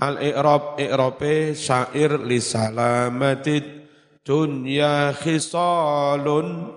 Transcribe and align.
Al-i'rab 0.00 0.80
i'rabe 0.80 1.52
syair 1.52 2.16
li 2.24 2.40
salamatid 2.40 3.84
dunya 4.24 5.12
khisalun. 5.12 6.72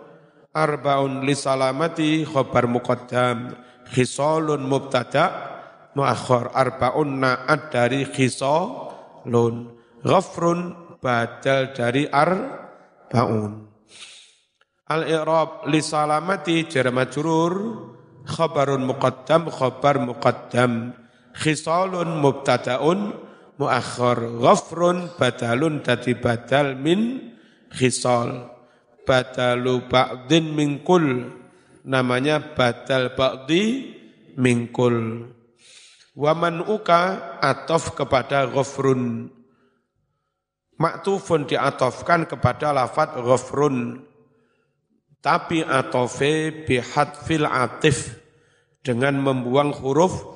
Arbaun 0.54 1.24
li 1.24 1.32
salamati 1.32 2.28
khabar 2.28 2.68
muqaddam. 2.68 3.56
Khisalun 3.88 4.68
mubtada 4.68 5.56
muakhir 5.96 6.52
arbaun 6.52 7.24
na'at 7.24 7.72
dari 7.72 8.04
khisalun. 8.04 9.72
Ghafrun 10.04 10.60
badal 11.00 11.72
dari 11.72 12.04
arbaun. 12.12 13.72
Al-i'rab 14.84 15.72
li 15.72 15.80
salamati 15.80 16.68
jar 16.68 16.92
majrur 16.92 17.56
khabarun 18.28 18.84
muqaddam 18.84 19.48
khabar 19.48 19.96
muqaddam 20.04 21.03
khisalun 21.34 22.22
mubtadaun 22.22 23.18
muakhir 23.58 24.40
ghafrun 24.42 25.14
badalun 25.18 25.82
dadi 25.82 26.14
badal 26.18 26.78
min 26.78 27.34
khisal. 27.74 28.54
Badalu 29.04 29.84
ba'din 29.92 30.56
mingkul 30.56 31.28
namanya 31.84 32.56
badal 32.56 33.12
ba'di 33.12 33.92
mingkul. 34.40 35.28
Waman 36.16 36.64
uka 36.64 37.36
atof 37.44 38.00
kepada 38.00 38.48
ghafrun. 38.48 39.28
Maktufun 40.80 41.44
diatofkan 41.44 42.24
kepada 42.32 42.72
lafat 42.72 43.20
ghafrun. 43.20 44.08
Tapi 45.20 45.64
atofe 45.64 46.64
fil 47.28 47.48
atif 47.48 48.24
dengan 48.84 49.20
membuang 49.20 49.72
huruf 49.72 50.33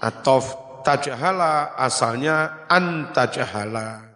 atof 0.00 0.80
tajahala 0.86 1.76
asalnya 1.76 2.66
antajahala. 2.70 4.06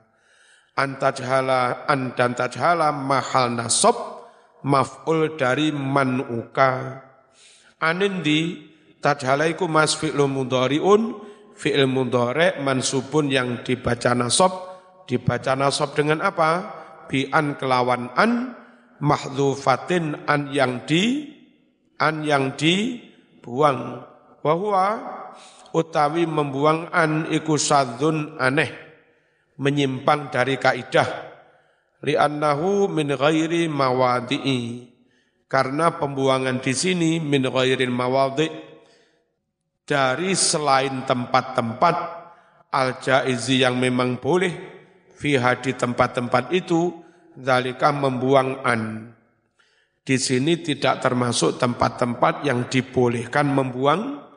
Antajahala 0.79 1.84
an 1.91 2.17
dan 2.17 2.33
tajahala 2.33 2.95
mahal 2.95 3.53
nasob 3.53 3.97
maf'ul 4.64 5.37
dari 5.37 5.72
manuka 5.72 7.05
anindi 7.81 8.70
tajahala 9.00 9.48
iku 9.48 9.69
mas 9.69 9.97
fi'lu 9.97 10.28
mudhari'un 10.28 11.17
fi'il 11.56 11.89
mudhari' 11.89 12.61
mansubun 12.61 13.28
yang 13.28 13.61
dibaca 13.65 14.17
nasob 14.17 14.53
dibaca 15.11 15.59
nasob 15.59 15.98
dengan 15.98 16.22
apa? 16.22 16.78
Bi 17.11 17.27
an 17.34 17.59
kelawan 17.59 18.15
an 18.15 18.55
mahdhufatin 19.03 20.31
an 20.31 20.55
yang 20.55 20.87
di 20.87 21.27
an 21.98 22.22
yang 22.22 22.55
dibuang. 22.55 24.06
Bahwa 24.41 24.87
utawi 25.76 26.26
membuang 26.26 26.90
an 26.90 27.28
iku 27.30 27.54
sadzun 27.56 28.38
aneh 28.40 28.70
menyimpang 29.60 30.32
dari 30.32 30.56
kaidah. 30.56 31.30
Li'annahu 32.00 32.88
min 32.88 33.12
ghairi 33.12 33.68
mawadi'i. 33.68 34.88
Karena 35.50 35.92
pembuangan 35.92 36.62
di 36.62 36.72
sini 36.72 37.20
min 37.20 37.44
ghairi 37.44 37.84
mawadi' 37.91 38.70
dari 39.84 40.32
selain 40.38 41.02
tempat-tempat 41.04 41.96
al-jaizi 42.70 43.66
yang 43.66 43.74
memang 43.76 44.22
boleh 44.22 44.54
fiha 45.18 45.58
di 45.58 45.74
tempat-tempat 45.74 46.54
itu 46.54 46.94
zalika 47.34 47.91
membuang 47.91 48.62
an. 48.62 49.10
Di 50.00 50.16
sini 50.16 50.56
tidak 50.62 51.04
termasuk 51.04 51.58
tempat-tempat 51.58 52.46
yang 52.46 52.70
dibolehkan 52.70 53.50
membuang 53.50 54.30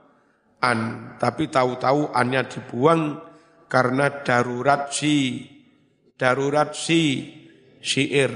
an, 0.64 1.14
tapi 1.20 1.52
tahu-tahu 1.52 2.16
annya 2.16 2.48
dibuang 2.48 3.20
karena 3.68 4.24
darurat 4.24 4.96
si, 4.96 5.44
darurat 6.16 6.72
si, 6.72 7.28
syair. 7.84 8.32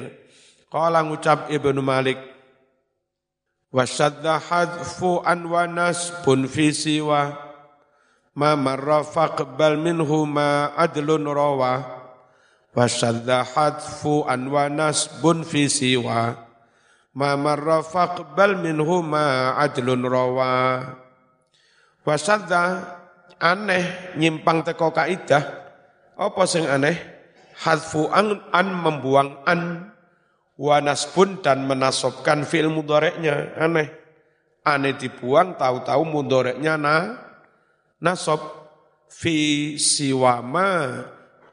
Qala 0.68 1.08
ngucap 1.08 1.48
Ibnu 1.48 1.80
Malik, 1.80 2.20
wasadda 3.72 4.44
hadfu 4.44 5.24
an 5.24 5.48
wa 5.48 5.64
nasbun 5.64 6.52
fi 6.52 6.76
siwa 6.76 7.40
ma 8.36 8.60
marra 8.60 9.08
faqbal 9.08 9.80
minhu 9.80 10.28
ma 10.28 10.76
adlun 10.76 11.24
rawah 11.24 11.84
wasadda 12.76 13.48
hadfu 13.48 14.28
an 14.28 14.52
wa 14.52 14.68
nasbun 14.70 15.42
fi 15.48 15.66
siwa 15.72 16.48
ma 17.18 17.34
marra 17.34 17.82
faqbal 17.82 18.62
minhu 18.62 19.02
ma 19.02 19.58
adlun 19.58 20.06
rawa 20.06 20.54
wasadda 22.08 22.96
aneh 23.36 24.16
nyimpang 24.16 24.64
teko 24.64 24.96
kaidah. 24.96 25.44
Apa 26.16 26.48
sing 26.48 26.64
aneh? 26.64 26.96
Hadfu 27.60 28.08
an, 28.08 28.48
an 28.56 28.68
membuang 28.72 29.44
an. 29.44 29.92
Wa 30.58 30.82
nasbun 30.82 31.44
dan 31.44 31.68
menasobkan 31.68 32.48
fi'il 32.48 32.72
mudhareknya 32.72 33.60
aneh. 33.60 33.92
Aneh 34.64 34.96
dibuang 34.96 35.60
tahu-tahu 35.60 36.02
mudhareknya 36.08 36.80
na 36.80 36.96
nasob. 38.00 38.40
Fi 39.08 39.80
siwama 39.80 41.00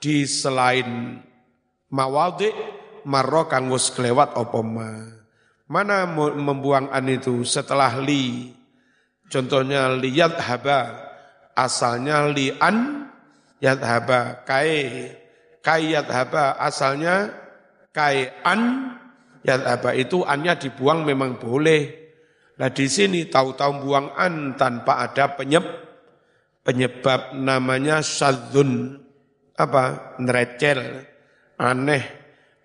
di 0.03 0.27
selain 0.27 1.23
mawadi 1.87 2.51
marro 3.07 3.47
kangus 3.47 3.95
kelewat 3.95 4.35
opoma. 4.35 5.07
Mana 5.71 6.03
membuang 6.11 6.91
an 6.91 7.07
itu 7.07 7.47
setelah 7.47 7.95
li. 8.03 8.51
Contohnya 9.35 9.91
liat 9.99 10.39
haba. 10.39 11.11
Asalnya 11.59 12.31
li 12.31 12.55
an 12.55 13.11
yat 13.59 13.83
haba. 13.83 14.47
Kai. 14.47 15.11
Kai 15.59 15.91
yat 15.99 16.07
haba. 16.07 16.55
Asalnya 16.63 17.35
kai 17.91 18.31
an 18.47 18.95
yat 19.43 19.67
haba. 19.67 19.91
Itu 19.99 20.23
annya 20.23 20.55
dibuang 20.55 21.03
memang 21.03 21.43
boleh. 21.43 22.07
Nah 22.55 22.71
di 22.71 22.87
sini 22.87 23.27
tahu-tahu 23.27 23.83
buang 23.83 24.15
an 24.15 24.55
tanpa 24.55 25.03
ada 25.03 25.35
penyebab 25.35 25.85
penyebab 26.65 27.37
namanya 27.37 28.01
syadzun 28.01 28.99
apa 29.55 30.17
nerecel, 30.19 31.07
aneh, 31.61 32.03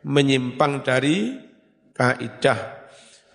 menyimpang 0.01 0.81
dari 0.81 1.37
kaidah. 1.93 2.79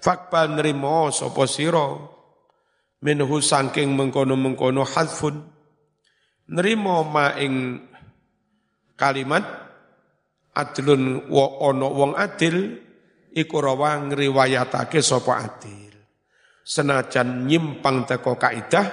Fakbal 0.03 0.59
nerimo 0.59 1.13
sopo 1.15 1.47
siro, 1.47 2.14
minhu 3.05 3.37
sangking 3.45 3.93
mengkono-mengkono 3.93 4.81
hadfun, 4.89 5.45
nerimo 6.49 7.05
maing 7.05 7.85
kalimat, 8.97 9.45
adlun 10.57 11.29
wo 11.29 11.61
ono 11.69 11.93
wong 11.93 12.17
adil, 12.17 12.81
iku 13.37 13.61
rawa 13.61 14.09
ngriwayatake 14.09 15.05
sapa 15.05 15.37
adil. 15.37 15.93
Senajan 16.65 17.45
nyimpang 17.45 18.09
teko 18.09 18.41
kaidah, 18.41 18.89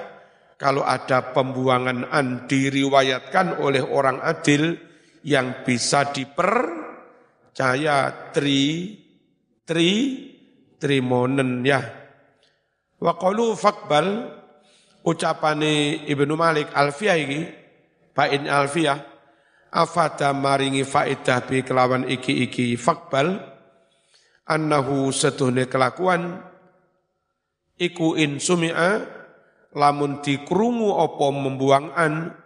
kalau 0.60 0.84
ada 0.84 1.32
pembuangan 1.32 2.04
an 2.12 2.44
diriwayatkan 2.44 3.64
oleh 3.64 3.80
orang 3.80 4.20
adil 4.20 4.76
yang 5.24 5.64
bisa 5.64 6.12
dipercaya 6.12 7.96
tri 8.28 8.92
tri 9.64 9.90
trimonen 10.76 11.64
ya. 11.64 12.01
Wa 13.02 13.18
qalu 13.18 13.58
fakbal 13.58 14.30
ucapane 15.02 16.06
Ibnu 16.06 16.38
Malik 16.38 16.70
Alfiyah 16.70 17.18
iki 17.18 17.40
Bain 18.14 18.46
Alfiyah 18.46 19.02
afada 19.74 20.30
maringi 20.30 20.86
faedah 20.86 21.42
bi 21.42 21.66
kelawan 21.66 22.06
iki-iki. 22.06 22.78
Fakbal 22.78 23.42
annahu 24.46 25.10
setuhne 25.10 25.66
kelakuan 25.66 26.46
iku 27.80 28.14
in 28.14 28.38
sumi'a 28.38 29.02
lamun 29.74 30.22
dikrungu 30.22 30.92
opo 30.92 31.34
membuang 31.34 31.90
an 31.98 32.36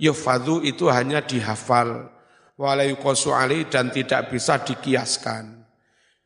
yufadhu 0.00 0.64
itu 0.64 0.88
hanya 0.88 1.20
dihafal. 1.20 2.08
Walayukosu 2.56 3.36
ali 3.36 3.68
dan 3.68 3.92
tidak 3.92 4.32
bisa 4.32 4.64
dikiaskan. 4.64 5.60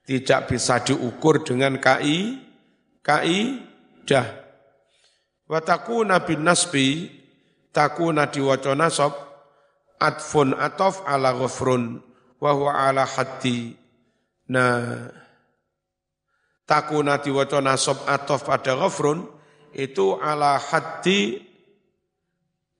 Tidak 0.06 0.47
bisa 0.47 0.79
diukur 0.79 1.43
dengan 1.43 1.82
kai 1.82 2.38
kai 4.11 4.19
dah 4.19 4.27
wataku 5.47 6.03
nabi 6.03 6.35
nasbi 6.35 6.87
takuna 7.71 8.27
diwaca 8.27 8.75
nasab 8.75 9.15
atfun 10.03 10.59
atof 10.59 11.07
ala 11.07 11.31
ghafrun 11.35 12.03
wa 12.43 12.51
huwa 12.51 12.73
ala 12.91 13.07
haddi. 13.07 13.79
Nah 14.51 15.07
takuna 16.67 17.23
diwaca 17.23 17.62
nasab 17.62 18.03
atof 18.11 18.43
pada 18.43 18.75
ghafrun 18.75 19.31
itu 19.71 20.19
ala 20.19 20.59
haddi 20.59 21.47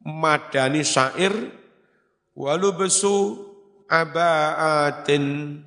madani 0.03 0.83
syair 0.83 1.31
walu 2.35 2.75
besu 2.75 3.39
abaatin 3.87 5.63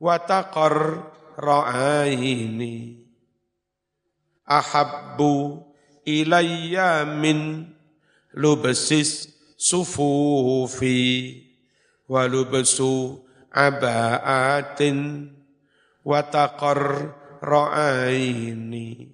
watakar 0.00 1.04
ra'aini 1.36 3.05
ahabbu 4.46 5.62
ilayya 6.06 7.02
min 7.04 7.66
lubesis 8.32 9.28
sufufi 9.58 11.42
walubsu 12.06 13.20
abaatin 13.50 15.30
watakar 16.06 17.10
ra'aini. 17.42 19.10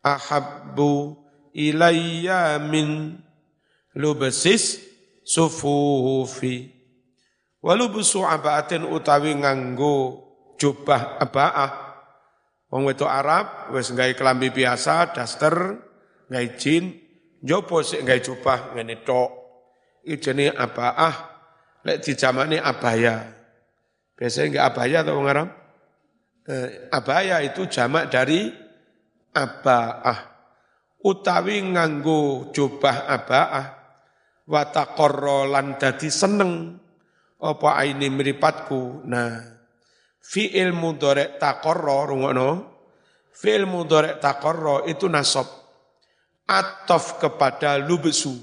Ahabbu 0.00 1.20
ilayya 1.52 2.56
min 2.62 3.20
lubsis 3.92 4.80
sufufi 5.26 6.72
walubsu 7.60 8.24
abaatin 8.24 8.86
utawi 8.86 9.34
nganggo 9.36 10.24
jubah 10.56 11.20
abaah 11.20 11.89
wong 12.70 12.82
wedok 12.86 13.10
Arab 13.10 13.74
wis 13.74 13.90
gawe 13.90 14.14
kelambi 14.14 14.54
biasa 14.54 15.12
daster 15.12 15.54
gawe 16.30 16.48
jin. 16.56 16.96
Njopo 17.40 17.82
sik 17.82 18.06
gawe 18.06 18.20
jubah 18.22 18.72
ngene 18.78 19.02
tok. 19.02 19.30
Iki 20.06 20.16
jenenge 20.16 20.56
abaah 20.56 21.14
lek 21.84 22.00
dijamane 22.00 22.56
abaya 22.56 23.36
biasanya 24.16 24.46
enggak 24.48 24.66
abaya 24.72 24.96
atau 25.04 25.14
wong 25.16 25.28
Arab? 25.28 25.48
Eh, 26.44 26.68
abaya 26.92 27.36
itu 27.44 27.68
jamak 27.68 28.08
dari 28.12 28.48
abaah 29.32 30.18
utawi 31.04 31.64
nganggo 31.64 32.52
jubah 32.52 33.08
abaah 33.08 33.66
wa 34.44 34.62
taqarra 34.68 35.48
lan 35.48 35.80
dadi 35.80 36.08
seneng. 36.12 36.76
Apa 37.40 37.80
aini 37.80 38.12
mripatku? 38.12 39.08
Nah 39.08 39.59
fi'il 40.20 40.70
mudhari' 40.76 41.40
taqarra 41.40 42.06
rungono 42.06 42.48
fi'il 43.32 43.64
mudhari' 43.66 44.20
taqarra 44.20 44.86
itu 44.86 45.08
nasab. 45.08 45.48
Atof 46.50 47.22
kepada 47.22 47.78
lubsu. 47.78 48.34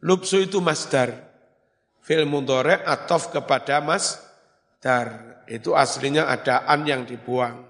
Lubsu 0.00 0.42
itu 0.42 0.58
masdar. 0.64 1.12
Fi'il 2.02 2.24
mudhari' 2.24 2.84
atof 2.84 3.30
kepada 3.30 3.80
masdar. 3.84 5.40
Itu 5.48 5.72
aslinya 5.72 6.28
ada 6.28 6.68
an 6.68 6.84
yang 6.88 7.04
dibuang. 7.04 7.68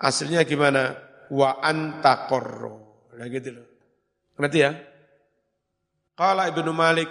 Aslinya 0.00 0.44
gimana? 0.44 0.96
Wa 1.28 1.60
antaqarra 1.60 2.88
nah 3.18 3.26
gitu 3.26 3.50
loh. 3.50 3.66
Ngerti 4.38 4.58
ya? 4.62 4.70
Qala 6.14 6.46
Ibnu 6.46 6.70
Malik 6.70 7.10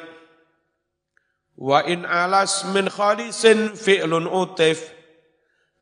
Wa 1.58 1.82
in 1.82 2.06
alas 2.06 2.70
min 2.70 2.86
khalisin 2.86 3.74
fi'lun 3.74 4.30
utif 4.30 4.94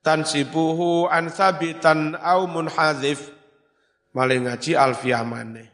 tansibuhu 0.07 1.12
an 1.12 1.27
sabitan 1.27 2.16
au 2.16 2.48
munhazif 2.48 3.27
maling 4.16 4.48
ngaji 4.48 4.80
alfiyah 4.80 5.27
maneh. 5.27 5.68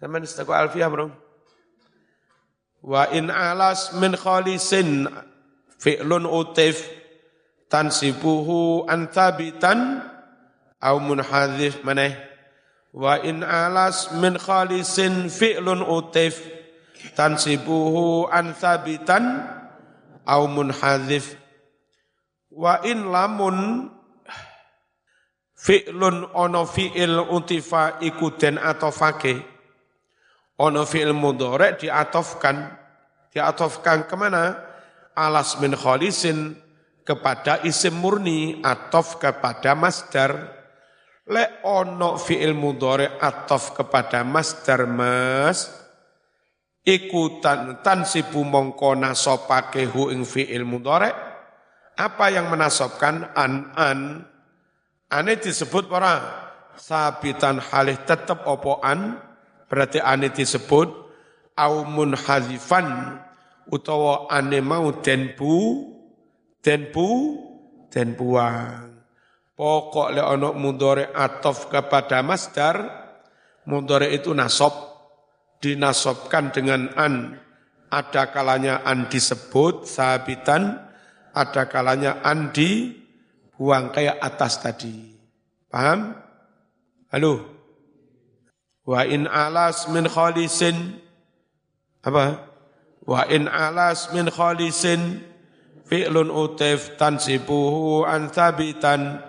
Sampeyan 0.00 0.24
istaku 0.24 0.56
alfiyah, 0.56 0.88
Bro. 0.88 1.12
Wa 2.80 3.12
in 3.12 3.28
alas 3.28 3.92
min 4.00 4.16
khalisin 4.16 5.04
fi'lun 5.76 6.24
utif 6.24 6.80
tansibuhu 7.68 8.88
an 8.88 9.12
sabitan 9.12 10.00
au 10.80 10.96
munhazif 11.04 11.84
maneh. 11.84 12.16
Wa 12.96 13.20
in 13.20 13.44
alas 13.44 14.08
min 14.16 14.40
khalisin 14.40 15.28
fi'lun 15.28 15.84
utif 15.84 16.40
tansibuhu 17.16 18.28
an 18.28 18.52
thabitan 18.52 19.44
au 20.26 20.50
munhadzif. 20.50 21.38
Wa 22.52 22.80
in 22.82 23.08
lamun 23.12 23.88
fi'lun 25.54 26.32
ono 26.32 26.64
fi'il 26.64 27.20
utifa 27.20 28.00
ikuten 28.02 28.56
atofake. 28.58 29.44
Ono 30.60 30.82
fi'il 30.88 31.12
mudhari 31.12 31.76
diatofkan. 31.76 32.56
Diatofkan 33.32 34.08
ke 34.08 34.16
mana? 34.16 34.56
Alas 35.16 35.60
min 35.60 35.76
khalisin 35.76 36.56
kepada 37.04 37.60
isim 37.64 37.96
murni 38.00 38.64
atof 38.64 39.20
kepada 39.20 39.76
masdar. 39.76 40.32
Le 41.28 41.60
ono 41.66 42.16
fi'il 42.16 42.56
mudhari 42.56 43.08
atof 43.20 43.76
kepada 43.76 44.24
masdar 44.24 44.88
mas 44.88 45.85
ikutan 46.86 47.82
tansibu 47.82 48.46
mongko 48.46 48.94
nasopake 48.94 49.84
hu 49.90 50.14
ing 50.14 50.22
fi'il 50.22 50.62
mudhari. 50.62 51.10
Apa 51.98 52.30
yang 52.30 52.46
menasobkan 52.46 53.34
an 53.34 53.74
an. 53.74 54.00
Ane 55.10 55.32
disebut 55.38 55.90
para 55.90 56.22
sabitan 56.78 57.58
halih 57.58 57.98
tetep 58.06 58.46
opo 58.46 58.78
an? 58.84 59.18
Berarti 59.66 59.98
ane 59.98 60.30
disebut 60.30 60.88
au 61.58 61.74
munhazifan 61.88 63.18
utawa 63.66 64.30
ane 64.30 64.62
mau 64.62 64.94
den 65.02 65.34
bu 65.34 65.90
den 66.62 66.94
bu 66.94 67.08
den 67.90 68.14
buang. 68.14 68.94
Pokok 69.56 70.12
le 70.12 70.20
ono 70.20 70.52
mudhari 70.52 71.08
atof 71.16 71.72
kepada 71.72 72.20
masdar 72.20 72.76
mudhari 73.64 74.12
itu 74.12 74.36
nasab 74.36 74.85
dinasobkan 75.60 76.52
dengan 76.52 76.92
an. 76.96 77.40
Ada 77.86 78.34
kalanya 78.34 78.82
an 78.82 79.06
disebut 79.06 79.86
sahabitan, 79.86 80.74
ada 81.30 81.70
kalanya 81.70 82.18
an 82.26 82.50
dibuang 82.50 83.94
kayak 83.94 84.18
atas 84.18 84.58
tadi. 84.58 85.14
Paham? 85.70 86.18
Halo? 87.14 87.46
Wa 88.82 89.06
in 89.06 89.30
alas 89.30 89.86
min 89.90 90.10
khalisin 90.10 90.98
apa? 92.02 92.42
Wa 93.06 93.26
in 93.30 93.46
alas 93.46 94.10
min 94.10 94.30
khalisin 94.30 95.22
fi'lun 95.86 96.30
utif 96.30 96.98
tansibuhu 96.98 98.02
an 98.02 98.30
thabitan 98.30 99.22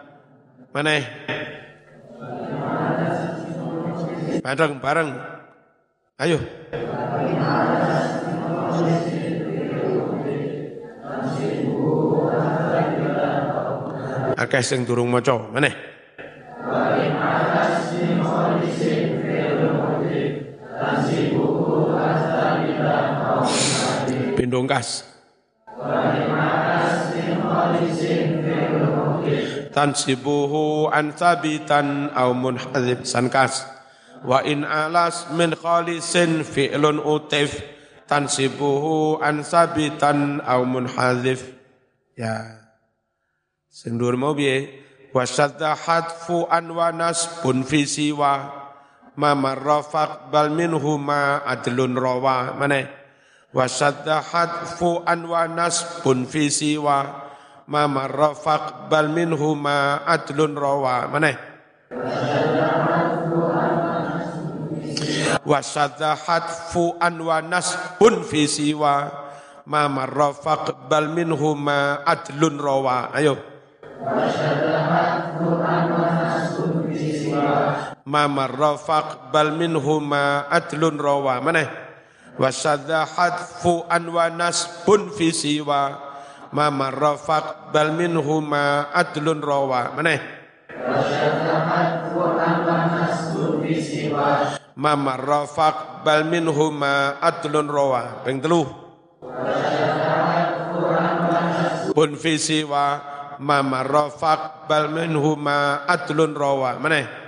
mana? 0.74 1.02
Bareng 4.42 4.78
bareng. 4.78 5.37
Ayo. 6.18 6.42
Akeh 14.34 14.66
sing 14.66 14.82
durung 14.82 15.14
maca, 15.14 15.38
meneh. 15.54 15.78
Pindongkas. 24.34 25.06
Tansibuhu 29.70 30.90
an 30.90 31.14
sabitan 31.14 32.10
au 32.18 32.34
munhadzib 32.34 33.06
sankas 33.06 33.77
wa 34.26 34.42
in 34.42 34.64
alas 34.66 35.30
min 35.36 35.54
khalisin 35.54 36.42
fi'lun 36.42 37.02
utif 37.02 37.62
tansibuhu 38.08 39.20
an 39.20 39.44
sabitan 39.44 40.40
au 40.42 40.64
munhazif 40.64 41.44
ya. 42.16 42.64
Sing 43.68 44.02
dhuwur 44.02 44.18
mau 44.18 44.34
piye? 44.34 44.82
Wa 45.14 45.22
sadda 45.28 45.78
hadfu 45.78 46.50
an 46.50 46.74
wa 46.74 46.90
nasbun 46.90 47.62
fi 47.62 47.86
siwa. 47.86 48.66
Ma 49.18 49.38
marrafaq 49.38 50.34
bal 50.34 50.50
minhu 50.50 50.98
ma 50.98 51.46
adlun 51.46 51.94
rawa. 51.94 52.58
Mana 52.58 52.90
wa 53.54 53.66
sadda 53.70 54.26
hadfu 54.26 55.06
an 55.06 55.30
wa 55.30 55.46
nasbun 55.46 56.26
fi 56.26 56.50
siwa. 56.50 57.30
Ma 57.70 57.86
marrafaq 57.86 58.90
bal 58.90 59.14
minhu 59.14 59.54
ma 59.54 60.02
adlun 60.10 60.58
rawa. 60.58 61.06
Mana 61.06 61.38
wa 65.48 65.64
sadzahat 65.64 66.76
fu 66.76 66.92
wa 67.00 67.40
nasbun 67.40 68.28
fi 68.28 68.44
siwa. 68.52 69.08
Ma 69.68 69.88
marra 69.88 70.36
faqbal 70.36 71.12
minhu 71.12 71.56
ma 71.56 72.04
adlun 72.04 72.60
rawa. 72.60 73.16
Ayo. 73.16 73.40
Ma 78.08 78.24
marra 78.28 78.76
faqbal 78.76 79.56
minhu 79.56 80.04
ma 80.04 80.48
adlun 80.52 81.00
rawa. 81.00 81.40
Mana? 81.40 81.64
Wa 82.36 82.52
sadzahat 82.52 83.64
fu 83.64 83.88
wa 83.88 84.28
nasbun 84.28 85.16
fi 85.16 85.32
siwa. 85.32 85.96
Ma 86.52 86.68
marra 86.72 87.16
faqbal 87.16 87.96
minhu 87.96 88.44
ma 88.44 88.92
adlun 88.92 89.40
rawa. 89.40 89.96
Mana? 89.96 90.16
Wa 90.76 91.00
sadzahat 91.04 92.12
fu 92.12 92.24
an 92.24 92.56
wa 92.68 92.78
nasbun 92.88 93.64
fi 93.64 93.76
siwa 93.80 94.57
ma 94.78 94.94
rafaq 95.18 96.06
bal 96.06 96.24
minhuma 96.30 97.18
adlun 97.18 97.66
rawa. 97.66 98.22
Ping 98.22 98.38
telu. 98.38 98.62
Pun 101.98 102.14
fi 102.14 102.38
siwa 102.38 102.86
ma 103.42 103.82
rafaq 103.82 104.70
bal 104.70 104.94
minhuma 104.94 105.84
adlun 105.90 106.38
rawa. 106.38 106.78
Meneh 106.78 107.28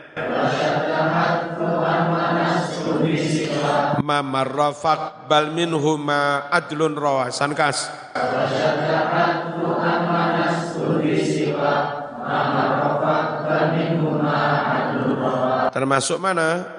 ma 4.10 4.25
marrafaq 4.25 5.29
bal 5.29 5.53
minhuma 5.53 6.50
adlun 6.50 6.98
rawasan 6.98 7.53
kas? 7.53 7.86
Termasuk 15.70 16.18
mana 16.18 16.78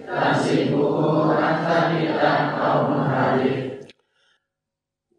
tasibuhu 0.11 1.31
anzabitan 1.31 2.59
au 2.59 2.77
munhadid 2.91 3.87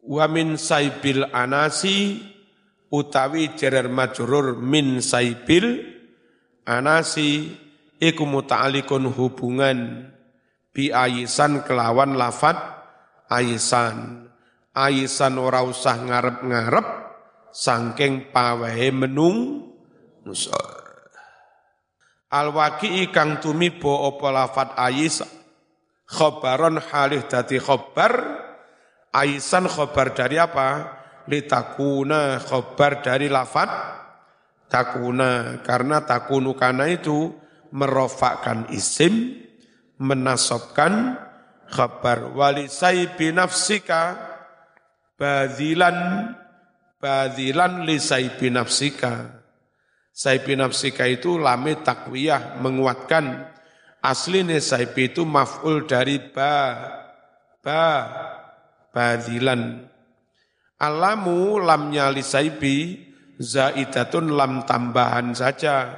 wa 0.05 0.25
min 0.29 0.61
saibil 0.61 1.25
anasi 1.33 2.21
utawi 2.93 3.57
jerer 3.57 3.89
majrur 3.89 4.61
min 4.61 5.01
saibil 5.01 5.81
anasi 6.69 7.57
iku 7.97 8.29
muta'alikun 8.29 9.09
hubungan 9.09 10.13
bi 10.77 10.93
ayisan 10.93 11.65
kelawan 11.65 12.21
lafat 12.21 12.83
ayisan. 13.33 14.29
Ayisan 14.73 15.37
ora 15.37 15.61
usah 15.65 16.01
ngarep-ngarep 16.01 16.87
sangking 17.53 18.33
pawehe 18.33 18.89
menung 18.89 19.69
nusor. 20.25 20.82
Al-waqi 22.33 23.13
kang 23.13 23.45
tumibo 23.45 24.09
apa 24.09 24.29
lafat 24.33 24.69
ayis 24.81 25.21
khobaron 26.09 26.81
halih 26.81 27.29
dati 27.29 27.61
khobar 27.61 28.13
ayisan 29.13 29.69
khobar 29.69 30.17
dari 30.17 30.41
apa? 30.41 30.99
Litakuna 31.29 32.41
khobar 32.41 33.05
dari 33.05 33.29
lafat 33.31 33.69
takuna 34.73 35.61
karena 35.61 36.03
takunu 36.03 36.57
kana 36.57 36.89
itu 36.89 37.31
merofakkan 37.71 38.73
isim, 38.73 39.45
menasobkan 40.01 41.21
khabar. 41.69 42.33
Walisai 42.33 43.13
binafsika 43.17 44.17
badilan 45.21 46.33
badilan 46.97 47.85
lisai 47.85 48.33
binafsika. 48.41 49.42
Sai 50.13 50.45
binafsika 50.45 51.09
itu 51.09 51.41
lame 51.41 51.81
takwiyah 51.81 52.61
menguatkan. 52.61 53.49
Aslinya 54.05 54.61
saibi 54.61 55.09
itu 55.09 55.25
maf'ul 55.25 55.89
dari 55.89 56.21
ba, 56.21 56.75
ba, 57.65 57.85
badilan. 58.93 59.89
Alamu 60.77 61.57
lamnya 61.63 62.11
lisaibi 62.11 62.99
zaidatun 63.39 64.35
lam 64.35 64.67
tambahan 64.67 65.33
saja 65.33 65.97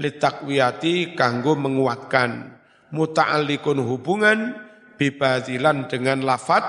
litakwiyati 0.00 1.12
kanggo 1.18 1.58
menguatkan 1.58 2.56
muta'alliqun 2.94 3.82
hubungan 3.84 4.56
bibadilan 4.96 5.86
dengan 5.90 6.24
lafat 6.24 6.64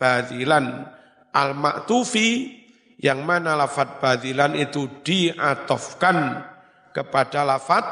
badilan 0.00 0.86
al-maktufi 1.34 2.62
yang 2.96 3.24
mana 3.24 3.56
lafat 3.56 4.00
badilan 4.00 4.56
itu 4.56 4.88
diatofkan 5.04 6.44
kepada 6.96 7.44
lafat 7.44 7.84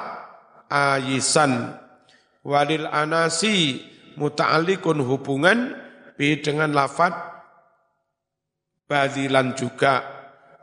ayisan. 0.73 1.77
Walil 2.45 2.89
anasi 2.89 3.81
muta'alliqun 4.17 5.01
hubungan 5.05 5.77
bi 6.17 6.41
dengan 6.41 6.73
lafat 6.73 7.13
badilan 8.89 9.53
juga. 9.57 10.05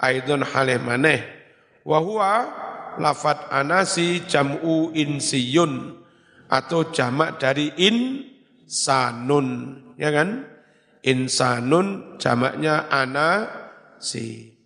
Aidun 0.01 0.41
halih 0.41 0.81
maneh. 0.81 1.21
Wa 1.85 2.01
huwa 2.01 2.49
lafat 2.97 3.53
anasi 3.53 4.25
jam'u 4.25 4.89
insiyun 4.97 6.01
atau 6.49 6.89
jamak 6.89 7.37
dari 7.37 7.69
insanun. 7.77 9.47
Ya 10.01 10.09
kan? 10.09 10.49
Insanun 11.05 12.17
jamaknya 12.17 12.89
anasi 14.01 14.57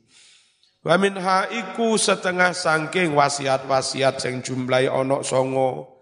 wa 0.79 0.95
min 0.95 1.19
haiku 1.19 1.99
setengah 1.99 2.55
sangking 2.55 3.11
wasiat-wasiat 3.11 4.23
sing 4.23 4.39
jumlahi 4.39 4.87
onok 4.87 5.27
songo 5.27 5.99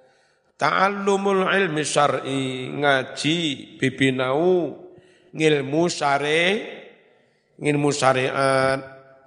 ta'allumul 0.62 1.50
ilmi 1.50 1.82
syar'i 1.82 2.70
ngaji 2.78 3.38
bibinau 3.82 4.78
ngilmu 5.34 5.84
syare 5.90 6.44
ngilmu 7.58 7.90
syariat. 7.90 8.80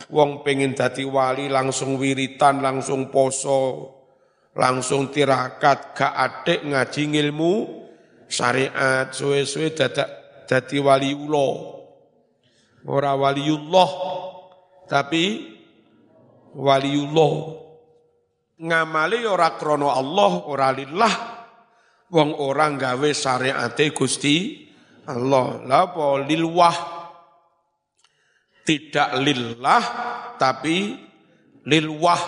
Wong 0.06 0.46
pengen 0.46 0.76
dadi 0.76 1.02
wali 1.02 1.50
langsung 1.50 1.98
wiritan, 1.98 2.62
langsung 2.62 3.10
poso, 3.10 3.90
langsung 4.54 5.10
tirakat, 5.10 5.96
gak 5.98 6.14
adek 6.14 6.60
ngaji 6.62 7.02
ilmu 7.26 7.54
syariat, 8.30 9.10
suwe-suwe 9.10 9.74
dadak 9.74 10.08
dadi 10.46 10.78
waliullah. 10.78 11.75
Ora 12.86 13.18
waliullah, 13.18 13.90
tapi 14.86 15.42
waliullah. 16.54 17.34
Ngamali 18.56 19.26
ora 19.26 19.52
krono 19.58 19.90
Allah, 19.90 20.32
ora 20.46 20.70
lillah. 20.70 21.14
Wong 22.06 22.30
orang 22.38 22.78
gawe 22.78 23.10
syariate 23.10 23.90
Gusti 23.90 24.62
Allah. 25.10 25.58
Lah 25.66 25.90
apa 25.90 26.22
lilwah 26.22 26.76
tidak 28.66 29.10
lillah 29.22 29.82
tapi 30.38 30.98
lilwah. 31.66 32.22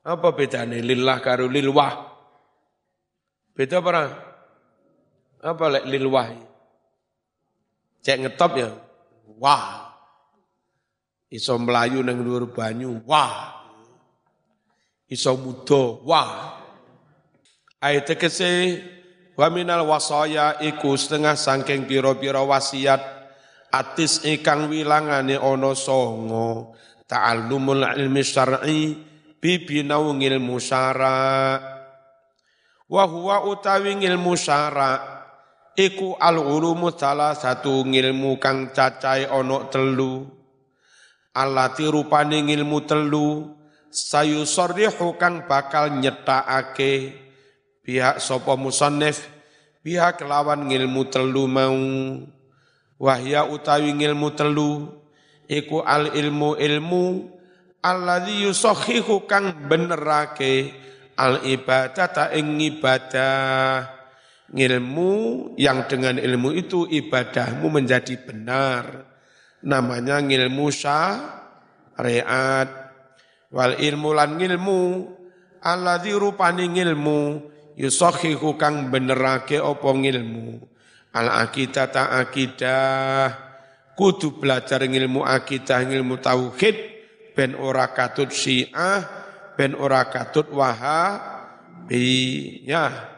Apa 0.00 0.28
bedanya 0.32 0.78
lillah 0.80 1.18
karo 1.22 1.46
lilwah? 1.46 1.92
Beda 3.54 3.78
apa? 3.78 3.90
Apa 5.44 5.64
lek 5.78 5.84
lilwah? 5.86 6.26
Cek 8.00 8.18
ngetop 8.24 8.52
ya. 8.56 8.70
Wah. 9.38 9.92
Iso 11.30 11.54
melayu 11.62 12.02
nang 12.02 12.24
dhuwur 12.24 12.50
banyu. 12.50 12.98
Wah. 13.06 13.62
Iso 15.06 15.38
mudo. 15.38 16.02
Wah. 16.02 16.58
Ayat 17.80 18.10
tegese 18.10 18.82
wa 19.40 19.48
minal 19.48 19.88
wasaya 19.88 20.60
iku 20.60 20.92
setengah 20.98 21.32
sangking 21.32 21.88
piro-piro 21.88 22.44
wasiat 22.44 23.00
atis 23.72 24.26
ikang 24.28 24.68
wilangane 24.68 25.40
ana 25.40 25.72
songo 25.72 26.76
ta'allumul 27.08 27.88
ilmi 27.96 28.20
syar'i 28.20 28.98
bibinau 29.40 30.12
ilmu 30.12 30.60
syara 30.60 31.56
wa 32.84 33.04
huwa 33.08 33.48
utawi 33.48 33.96
ilmu 33.96 34.36
syara 34.36 35.09
iku 35.80 36.20
al 36.20 36.36
ulumu 36.36 36.92
salah 36.92 37.32
satu 37.32 37.88
ilmu 37.88 38.36
kang 38.36 38.68
cacai 38.76 39.24
ana 39.24 39.64
telu. 39.72 40.28
Alati 41.32 41.88
rupane 41.88 42.44
ilmu 42.44 42.84
telu 42.84 43.56
sayu 43.88 44.44
sorrihu 44.44 45.16
kang 45.16 45.48
bakal 45.48 45.88
nyetakake 45.96 47.16
pihak 47.80 48.20
sapa 48.20 48.60
musannif? 48.60 49.24
Pihak 49.80 50.20
lawan 50.28 50.68
ilmu 50.68 51.08
telu 51.08 51.48
mau. 51.48 51.80
Wahya 53.00 53.48
utawi 53.48 53.96
ilmu 53.96 54.36
telu 54.36 54.92
iku 55.48 55.80
al 55.80 56.12
ilmu 56.12 56.60
ilmu 56.60 57.04
alladzi 57.80 58.44
yusakhihu 58.44 59.24
kang 59.24 59.64
benerake. 59.64 60.76
Al 61.20 61.40
ta 61.96 62.32
ing 62.32 62.56
ibadah 62.60 63.99
ilmu 64.54 65.12
yang 65.54 65.86
dengan 65.86 66.18
ilmu 66.18 66.50
itu 66.54 66.86
ibadahmu 66.86 67.70
menjadi 67.70 68.18
benar. 68.22 69.06
Namanya 69.62 70.18
ilmu 70.22 70.70
syariat. 70.72 71.38
Wal 73.50 73.82
ilmu 73.82 74.14
lan 74.14 74.38
ilmu 74.38 75.10
alladzi 75.58 76.14
rupani 76.14 76.70
ilmu 76.70 77.42
yusakhihu 77.74 78.54
kang 78.54 78.94
benerake 78.94 79.58
apa 79.58 79.90
ilmu 79.90 80.62
al 81.14 81.28
akidah 81.46 81.90
ta 81.90 82.14
akidah. 82.22 83.50
Kudu 83.98 84.38
belajar 84.38 84.86
ilmu 84.86 85.26
akidah 85.26 85.82
ilmu 85.82 86.22
tauhid. 86.22 87.02
Ben 87.30 87.54
ora 87.54 87.94
katut 87.94 88.34
syiah 88.34 89.20
ben 89.60 89.76
ora 89.76 90.08
katut 90.08 90.48
wahabi 90.56 92.08
ya 92.64 93.09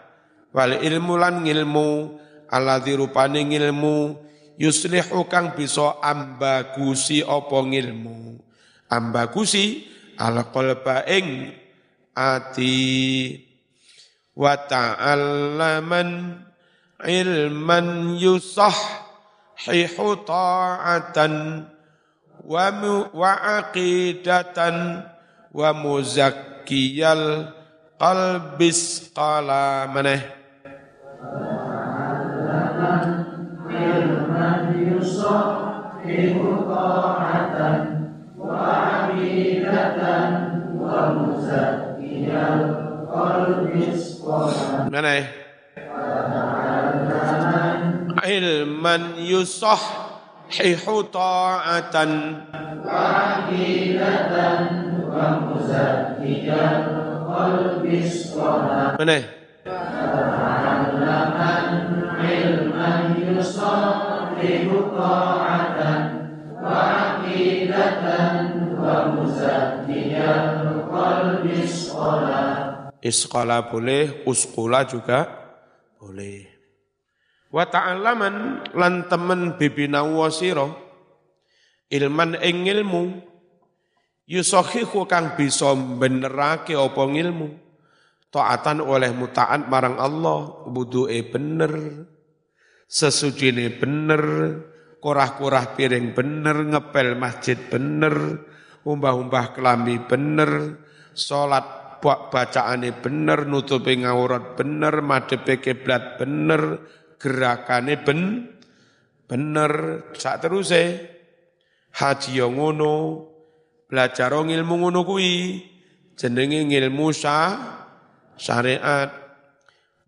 wal 0.53 0.77
ilmu 0.77 1.17
lan 1.17 1.45
ilmu 1.45 2.21
alladzi 2.53 2.93
rupane 2.97 3.43
ilmu 3.49 4.17
yuslihu 4.61 5.25
kang 5.27 5.57
bisa 5.57 5.99
ambagusi 6.05 7.25
apa 7.25 7.57
ngilmu. 7.65 8.37
Ambagusi 8.93 9.89
al 10.21 10.53
qalba 10.53 11.09
ing 11.09 11.57
ati. 12.13 12.77
Wa 14.33 14.57
ta'allaman 14.57 16.41
ilman 17.05 18.17
yusah 18.17 18.77
hihu 19.61 20.25
ta'atan 20.25 21.65
wa, 22.41 22.67
wa 23.13 23.33
aqidatan 23.61 25.05
wa 25.53 25.69
muzakkiyal 25.77 27.53
qalbis 28.01 29.13
qala 29.13 29.85
maneh 29.93 30.42
ilman 33.73 34.75
yusah 34.75 35.45
hihu 36.03 36.67
ta'atan 36.67 37.77
wa 38.39 38.59
aqidatan 39.07 40.31
wa 40.75 41.15
muzakkiyal 41.15 42.61
qalbis 43.07 44.19
qala 44.23 44.91
maneh 44.91 45.43
ilman 48.23 49.19
yusahhihu 49.19 51.11
ta'atan 51.11 52.11
wa 52.83 52.99
aqidatan 53.43 54.61
wa 55.11 55.43
muzakkiyan 55.43 56.83
qalbis 57.27 58.31
Isqala 73.03 73.67
boleh, 73.67 74.23
uskula 74.23 74.87
juga 74.87 75.27
boleh. 75.99 76.47
Wa 77.51 77.67
ta'allaman 77.67 78.63
lan 78.79 79.11
temen 79.11 79.59
bibinawa 79.59 80.31
sira 80.31 80.71
ilman 81.93 82.39
ing 82.41 82.65
ilmu 82.65 83.21
yusahihu 84.25 85.05
kang 85.11 85.35
bisa 85.37 85.75
benerake 85.77 86.73
apa 86.73 87.03
ilmu 87.05 87.53
taatan 88.33 88.81
oleh 88.81 89.13
mutaat 89.13 89.69
marang 89.69 90.01
Allah. 90.01 90.65
Wudu'e 90.67 91.21
bener. 91.29 91.73
Sesujine 92.89 93.69
bener. 93.77 94.23
Korah-korah 94.99 95.77
piring 95.77 96.17
bener. 96.17 96.57
Ngepel 96.65 97.15
masjid 97.21 97.61
bener. 97.61 98.41
Umbah-umbah 98.83 99.53
kelambi 99.53 100.01
bener. 100.09 100.81
Salat 101.13 102.01
bacaane 102.03 102.97
bener. 102.97 103.45
Nutupi 103.45 104.01
ngaurat 104.01 104.57
bener. 104.57 105.05
Madepe 105.05 105.61
kiblat 105.61 106.17
bener. 106.17 106.81
Gerakane 107.21 108.01
ben 108.01 108.49
bener. 109.29 109.73
Sak 110.17 110.49
teruse 110.49 110.83
haji 111.93 112.41
yo 112.41 112.49
ngono. 112.49 113.29
Belajar 113.93 114.33
ilmu 114.33 114.75
ngono 114.81 115.05
kuwi. 115.05 115.69
Jenenge 116.17 116.65
ilmu 116.69 117.09
syah 117.13 117.82
syariat 118.43 119.15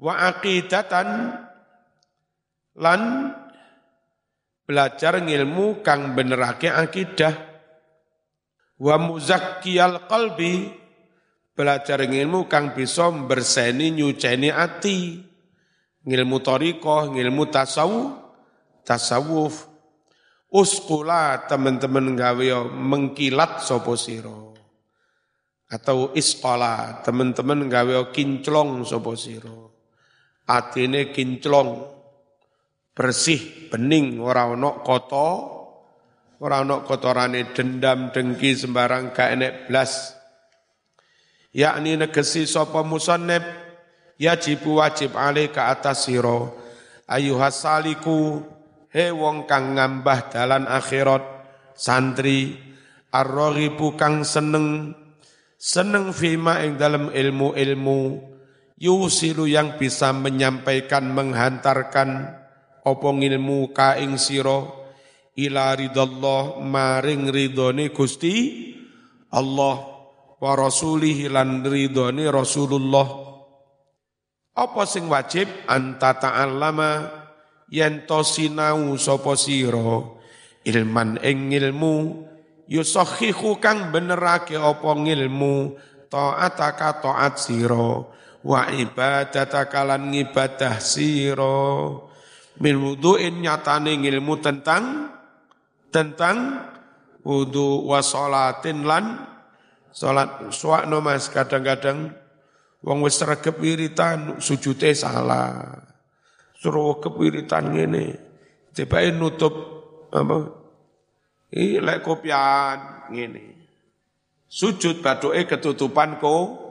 wa 0.03 0.15
aqidatan 0.35 1.39
lan 2.83 3.31
belajar 4.67 5.23
ilmu 5.23 5.87
kang 5.87 6.19
benerake 6.19 6.67
akidah 6.67 7.35
wa 8.83 8.99
muzakkiyal 8.99 10.11
qalbi 10.11 10.67
belajar 11.55 12.03
ilmu 12.03 12.51
kang 12.51 12.75
bisa 12.75 13.15
berseni 13.15 13.95
nyuceni 13.95 14.51
ati 14.51 15.31
ngilmu 16.05 16.39
toriko, 16.45 17.09
ngilmu 17.13 17.49
tasawuf, 17.49 18.13
tasawuf. 18.85 19.73
Uskula 20.55 21.51
teman-teman 21.51 22.15
gawe 22.15 22.71
mengkilat 22.71 23.59
sopo 23.59 23.99
siro. 23.99 24.54
Atau 25.75 26.15
iskola 26.15 27.03
teman-teman 27.03 27.67
gawe 27.67 28.15
kinclong 28.15 28.87
sopo 28.87 29.19
siro. 29.19 29.75
Atine 30.47 31.11
kinclong, 31.11 31.83
bersih, 32.95 33.67
bening, 33.73 34.23
ora 34.23 34.47
ono 34.47 34.85
koto, 34.87 35.29
ora 36.39 36.63
ono 36.63 36.87
kotorane 36.87 37.51
dendam, 37.51 38.15
dengki, 38.15 38.55
sembarang 38.55 39.11
gak 39.11 39.35
enek 39.35 39.55
blas. 39.67 40.15
Yakni 41.51 41.99
negesi 41.99 42.47
sopo 42.47 42.87
musannib 42.87 43.43
yajibu 44.19 44.79
wajib 44.79 45.19
alih 45.19 45.51
ke 45.51 45.59
atas 45.59 46.07
siro 46.07 46.55
ayuhasaliku 47.11 48.43
he 48.91 49.11
wong 49.11 49.45
kang 49.51 49.75
ngambah 49.75 50.31
dalan 50.31 50.65
akhirat 50.71 51.23
santri 51.75 52.55
arrohibu 53.11 53.99
kang 53.99 54.23
seneng 54.23 54.95
seneng 55.65 56.13
fima 56.13 56.61
ing 56.61 56.77
dalam 56.77 57.09
ilmu-ilmu. 57.09 58.21
Yusilu 58.77 59.49
yang 59.49 59.81
bisa 59.81 60.13
menyampaikan 60.13 61.09
menghantarkan. 61.09 62.37
Opong 62.85 63.25
ilmu 63.25 63.73
ka 63.73 63.97
ing 63.97 64.21
siro 64.21 64.85
ila 65.41 65.73
ridallah 65.73 66.61
maring 66.61 67.33
ridhone 67.33 67.89
Gusti 67.97 68.61
Allah 69.33 69.77
wa 70.37 70.53
rasulihi 70.53 71.33
lan 71.33 71.65
ridhone 71.65 72.29
Rasulullah. 72.29 73.09
Apa 74.53 74.85
sing 74.85 75.09
wajib? 75.09 75.49
Anta 75.65 76.13
ta'allama 76.21 77.09
yen 77.73 78.05
to 78.05 78.21
sinau 78.21 79.01
sapa 79.01 79.33
sira? 79.33 80.13
Ilman 80.61 81.25
ing 81.25 81.57
ilmu 81.57 81.97
yusakhihu 82.71 83.61
kang 83.61 83.93
benerake 83.93 84.57
apa 84.57 84.91
ngilmu 84.95 85.77
taataka 86.09 87.05
taat 87.05 87.35
sira 87.41 88.05
wa 88.45 88.61
ibadataka 88.73 89.81
lan 89.85 90.13
ngibadah 90.13 90.81
sira 90.81 91.95
min 92.61 92.75
wudu'in 92.79 93.41
nyatane 93.45 93.99
ngilmu 94.01 94.35
tentang 94.41 95.11
tentang 95.89 96.65
wudu 97.25 97.89
wa 97.89 98.01
salatin 98.05 98.85
lan 98.85 99.25
salat 99.95 100.53
suwakno 100.53 101.01
mas 101.01 101.31
kadang-kadang 101.33 102.25
Wong 102.85 103.01
wis 103.01 103.17
sregep 103.17 103.57
wiritan 103.65 104.37
sujute 104.45 104.93
salah. 104.93 105.81
Suruh 106.61 107.01
kewiritan 107.01 107.73
ngene. 107.73 108.21
Tibake 108.77 109.09
nutup 109.17 109.55
apa? 110.13 110.64
Iki 111.51 111.83
lek 111.83 112.01
kopian 112.01 113.09
ngene. 113.13 113.55
Sujud 114.49 115.03
badoke 115.03 115.45
ketutupan 115.51 116.23
ko 116.23 116.65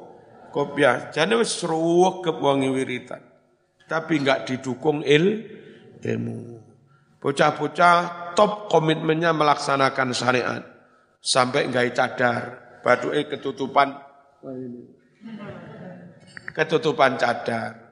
kopiah. 0.55 1.12
Jane 1.12 1.36
wis 1.36 1.59
sregep 1.59 2.38
wong 2.39 2.63
wiritan. 2.71 3.19
Tapi 3.89 4.23
enggak 4.23 4.47
didukung 4.47 5.03
il 5.03 5.43
ilmu. 5.99 6.63
Bocah-bocah 7.19 8.36
top 8.36 8.67
komitmennya 8.71 9.31
melaksanakan 9.36 10.09
syariat. 10.15 10.63
Sampai 11.23 11.67
enggak 11.67 11.95
cadar, 11.95 12.41
badoke 12.83 13.31
ketutupan. 13.31 13.95
Ketutupan 16.53 17.15
cadar. 17.15 17.83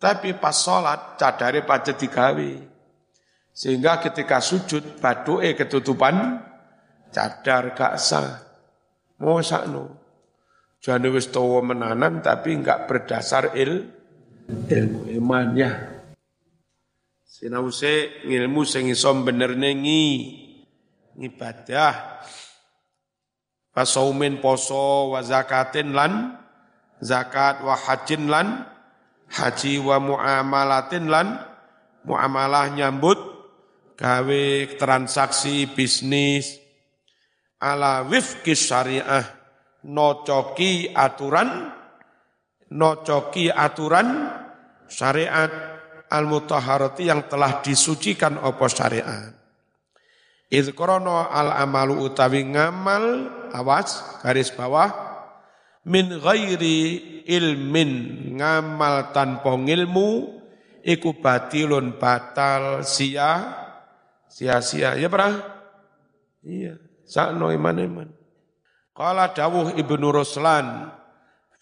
Tapi 0.00 0.36
pas 0.36 0.52
sholat 0.52 1.16
cadare 1.16 1.64
pada 1.64 1.92
digawe. 1.96 2.73
Sehingga 3.54 4.02
ketika 4.02 4.42
sujud 4.42 4.98
baduke 4.98 5.54
ketutupan 5.54 6.42
cadar 7.14 7.70
gak 7.78 7.94
sah. 8.02 8.42
Mau 9.22 9.38
sakno. 9.38 9.94
Jane 10.82 11.08
wis 11.08 11.30
tawa 11.30 11.64
menanan 11.64 12.20
tapi 12.20 12.58
enggak 12.58 12.90
berdasar 12.90 13.56
il 13.56 13.88
ilmu 14.68 15.08
iman 15.16 15.56
ya. 15.56 15.70
Sinause 17.24 18.20
ngilmu 18.26 18.66
sing 18.68 18.90
iso 18.92 19.14
bener 19.22 19.56
nengi 19.56 20.34
ngibadah. 21.16 22.20
Pasaumin 23.72 24.44
poso 24.44 25.14
wa 25.14 25.24
zakatin 25.24 25.96
lan 25.96 26.36
zakat 27.02 27.64
wa 27.64 27.74
hajin 27.74 28.30
lan 28.30 28.68
haji 29.30 29.82
wa 29.82 29.98
muamalatin 29.98 31.10
lan 31.10 31.42
muamalah 32.06 32.70
nyambut 32.70 33.33
gawe 33.94 34.44
transaksi 34.74 35.70
bisnis 35.70 36.58
ala 37.62 38.02
wifki 38.04 38.52
syariah 38.58 39.24
nocoki 39.86 40.90
aturan 40.90 41.70
nocoki 42.74 43.48
aturan 43.48 44.28
syariat 44.90 45.74
al-mutahharati 46.10 47.08
yang 47.08 47.26
telah 47.26 47.62
disucikan 47.64 48.38
opo 48.38 48.66
syariat. 48.70 49.34
Idh 50.52 50.70
krono 50.76 51.26
al 51.26 51.50
amalu 51.50 52.04
utawi 52.06 52.46
ngamal, 52.46 53.26
awas, 53.50 54.22
garis 54.22 54.54
bawah, 54.54 54.92
min 55.88 56.14
ghairi 56.20 57.00
ilmin 57.26 57.90
ngamal 58.38 59.10
tanpa 59.10 59.56
ilmu, 59.56 60.38
iku 60.84 61.18
batilun 61.18 61.98
batal 61.98 62.86
sia, 62.86 63.63
sia-sia. 64.34 64.98
Ya 64.98 65.06
pernah? 65.06 65.38
Iya, 66.42 66.82
sakno 67.06 67.54
iman-iman. 67.54 68.10
Qala 68.90 69.30
dawuh 69.30 69.78
Ibnu 69.78 70.10
Ruslan 70.10 70.90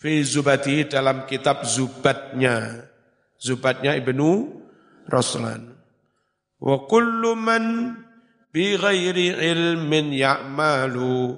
fi 0.00 0.24
zubati 0.24 0.88
dalam 0.88 1.28
kitab 1.28 1.68
Zubatnya. 1.68 2.88
Zubatnya 3.36 3.92
Ibnu 4.00 4.48
Ruslan. 5.12 5.76
Wa 6.62 6.88
kullu 6.88 7.36
man 7.36 7.96
bi 8.48 8.80
ghairi 8.80 9.36
ilmin 9.36 10.14
ya'malu 10.14 11.36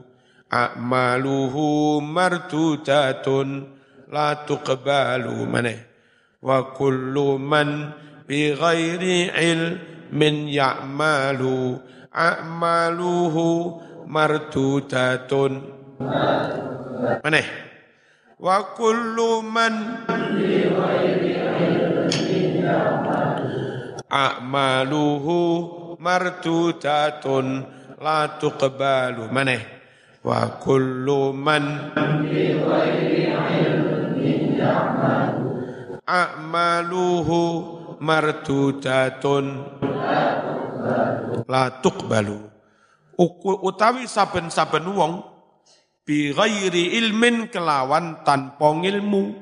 a'maluhu 0.53 1.99
martudatun 2.05 3.75
la 4.13 4.45
tuqbalu 4.45 5.35
maneh 5.49 5.81
wa 6.45 6.77
kullu 6.77 7.41
man 7.41 7.97
bi 8.29 8.53
ghairi 8.53 9.33
ilmin 9.33 9.94
ya'malu 10.51 11.81
a'maluhu 12.13 13.47
martudatun 14.07 15.53
maneh. 17.25 17.47
Wa 18.39 18.77
kullu 18.77 19.41
man 19.41 20.05
a'maluhu 24.11 25.39
mardudatun 25.97 27.47
la 28.03 28.37
tuqbalu. 28.37 29.33
Maneh. 29.33 29.63
Wa 30.25 30.61
kullu 30.61 31.33
man 31.37 31.93
a'maluhu 36.05 37.74
mardudatun 38.03 39.47
la 41.47 41.63
tuqbalu 41.83 42.39
utawi 43.63 44.09
saben-saben 44.11 44.87
wong 44.91 45.23
bi 46.03 46.35
ghairi 46.35 46.99
ilmin 46.99 47.49
kelawan 47.49 48.23
tanpa 48.27 48.75
ilmu 48.75 49.35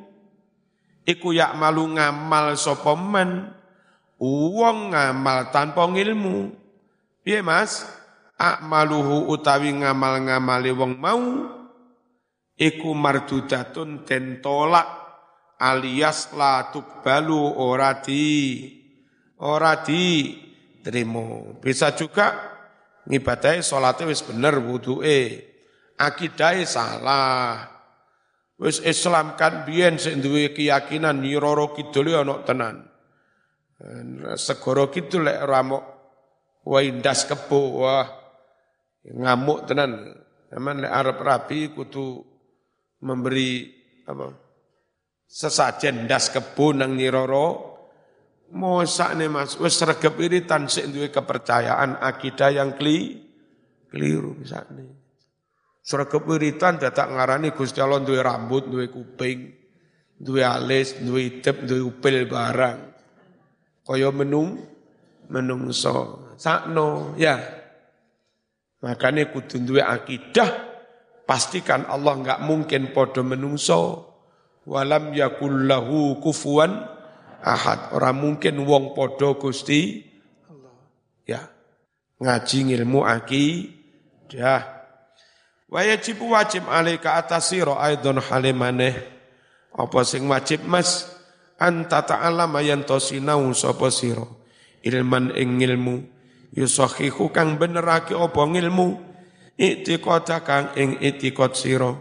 iku 1.09 1.35
yak 1.35 1.57
malu 1.59 1.97
ngamal 1.97 2.55
sapa 2.59 2.93
men 2.97 3.63
Uang 4.23 4.95
ngamal 4.95 5.51
tanpa 5.51 5.91
ilmu. 5.91 6.55
Piye 7.27 7.43
Mas? 7.43 7.83
Akmaluhu 8.39 9.27
utawi 9.35 9.75
ngamal-ngamali 9.83 10.71
wong 10.71 10.95
mau 10.99 11.23
iku 12.55 12.91
mardudatun 12.95 14.07
den 14.07 14.39
tolak 14.39 15.02
alias 15.63 16.35
la 16.35 16.75
tukbalu 16.75 17.39
ora 17.39 18.03
di 18.03 18.67
ora 19.39 19.79
di 19.79 20.35
terima. 20.83 21.55
Bisa 21.63 21.95
juga 21.95 22.35
ngibadahi 23.07 23.63
salate 23.63 24.03
wis 24.03 24.27
bener 24.27 24.59
wuduke. 24.59 25.51
Akidai 26.03 26.67
salah. 26.67 27.71
Wis 28.59 28.83
Islam 28.83 29.39
kan 29.39 29.63
biyen 29.63 30.03
sing 30.03 30.19
duwe 30.19 30.51
keyakinan 30.51 31.23
Nyiroro 31.23 31.71
Kidul 31.79 32.11
ana 32.11 32.43
tenan. 32.43 32.91
Segoro 34.35 34.91
gitu 34.91 35.23
lek 35.23 35.43
ramok 35.47 35.83
waindas 36.67 37.27
kepo 37.27 37.87
wah 37.87 38.07
ngamuk 39.07 39.71
tenan. 39.71 40.11
Aman 40.53 40.83
lek 40.83 40.91
Arab 40.91 41.23
rapi 41.23 41.71
kutu 41.71 42.23
memberi 43.03 43.67
apa 44.07 44.42
sesajen 45.33 46.05
das 46.05 46.29
kebo 46.29 46.77
nang 46.77 46.93
nyiroro. 46.93 47.73
Mosak 48.53 49.17
nih 49.17 49.33
mas 49.33 49.57
wes 49.57 49.81
regep 49.81 50.13
iritan 50.21 50.69
sik 50.69 50.93
duwe 50.93 51.09
kepercayaan 51.09 51.97
akidah 52.05 52.53
yang 52.53 52.77
kli 52.77 53.17
keliru 53.89 54.37
misalnya 54.37 54.93
Sregep 55.83 56.23
wiritan 56.31 56.79
dadak 56.79 57.11
ngarani 57.11 57.51
Gusti 57.59 57.83
Allah 57.83 57.99
duwe 58.07 58.23
rambut, 58.23 58.71
duwe 58.71 58.87
kuping, 58.87 59.51
duwe 60.15 60.47
alis, 60.47 60.95
duwe 61.03 61.27
idep, 61.27 61.67
duwe 61.67 61.83
upil 61.83 62.31
barang. 62.31 62.79
Kaya 63.83 64.15
menung 64.15 64.63
menungso. 65.27 66.31
Sakno 66.39 67.19
ya. 67.19 67.35
Makanya 68.79 69.27
kudu 69.35 69.59
duwe 69.59 69.83
akidah 69.83 70.71
pastikan 71.27 71.83
Allah 71.91 72.15
enggak 72.15 72.41
mungkin 72.47 72.95
podo 72.95 73.27
menungso 73.27 74.12
walam 74.67 75.15
yakullahu 75.15 76.19
kufuan 76.23 76.87
ahad. 77.43 77.95
Orang 77.95 78.19
mungkin 78.23 78.63
wong 78.63 78.95
podo 78.95 79.37
Gusti 79.39 80.07
ya. 81.27 81.51
Ngaji 82.23 82.79
ilmu 82.79 83.03
akidah 83.03 84.63
wajib 85.67 86.23
wajib 86.23 86.63
alaika 86.71 87.19
atas 87.19 87.51
sira 87.51 87.75
aidon 87.83 88.23
halimane. 88.23 88.95
Apa 89.73 90.05
sing 90.05 90.29
wajib 90.29 90.63
mas? 90.69 91.09
Anta 91.63 92.03
ta'alama 92.03 92.59
yanto 92.59 92.99
sinau 92.99 93.47
sapa 93.55 93.89
sira? 93.91 94.27
Ilman 94.83 95.31
ing 95.39 95.63
ilmu 95.63 96.03
yusahihu 96.53 97.33
kang 97.33 97.57
benerake 97.57 98.13
apa 98.13 98.43
ilmu 98.45 98.99
i'tiqad 99.57 100.29
kang 100.45 100.75
ing 100.77 101.01
i'tiqad 101.01 101.55
sira 101.57 101.97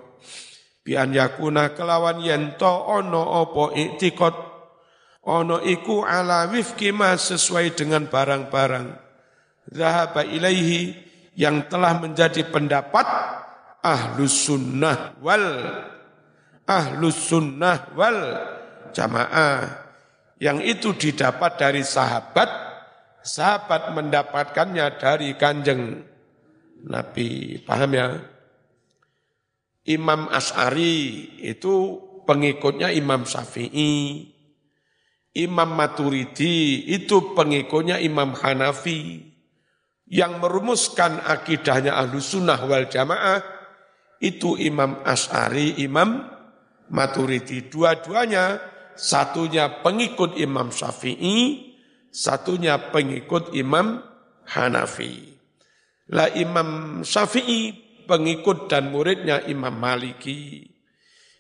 bi 0.92 1.00
an 1.00 1.16
yakuna 1.16 1.72
kelawan 1.72 2.20
yen 2.20 2.60
to 2.60 2.68
ana 2.68 3.48
apa 3.48 3.72
i'tiqad 3.80 4.36
ana 5.24 5.64
iku 5.64 6.04
ala 6.04 6.52
wifki 6.52 6.92
ma 6.92 7.16
sesuai 7.16 7.80
dengan 7.80 8.12
barang-barang. 8.12 9.00
Zahaba 9.72 10.28
ilaihi 10.28 10.92
yang 11.40 11.72
telah 11.72 11.96
menjadi 11.96 12.44
pendapat 12.52 13.08
ahlus 13.80 14.52
sunnah 14.52 15.16
wal. 15.24 15.48
Ahlus 16.68 17.32
sunnah 17.32 17.88
wal 17.96 18.20
jamaah. 18.92 19.88
Yang 20.42 20.58
itu 20.76 20.90
didapat 21.08 21.56
dari 21.56 21.86
sahabat, 21.86 22.50
sahabat 23.24 23.96
mendapatkannya 23.96 25.00
dari 25.00 25.38
kanjeng 25.40 26.04
Nabi. 26.84 27.62
Paham 27.62 27.92
ya? 27.94 28.08
Imam 29.88 30.30
As'ari 30.30 31.26
itu 31.42 31.98
pengikutnya 32.30 32.94
Imam 32.94 33.26
Syafi'i. 33.26 34.30
Imam 35.32 35.70
Maturidi 35.74 36.92
itu 36.92 37.34
pengikutnya 37.34 37.98
Imam 37.98 38.36
Hanafi. 38.36 39.32
Yang 40.12 40.44
merumuskan 40.44 41.24
akidahnya 41.24 41.96
ahlu 41.96 42.20
sunnah 42.20 42.60
wal 42.68 42.92
jamaah 42.92 43.40
itu 44.20 44.60
Imam 44.60 45.02
As'ari, 45.08 45.80
Imam 45.82 46.28
Maturidi. 46.92 47.72
Dua-duanya 47.72 48.60
satunya 48.94 49.82
pengikut 49.82 50.36
Imam 50.36 50.70
Syafi'i, 50.70 51.74
satunya 52.12 52.92
pengikut 52.92 53.56
Imam 53.56 54.04
Hanafi. 54.52 55.32
Lah 56.12 56.28
Imam 56.36 57.02
Syafi'i 57.08 57.81
pengikut 58.12 58.68
dan 58.68 58.92
muridnya 58.92 59.48
Imam 59.48 59.72
Maliki. 59.72 60.68